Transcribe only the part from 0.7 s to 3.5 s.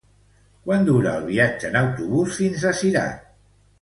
dura el viatge en autobús fins a Cirat?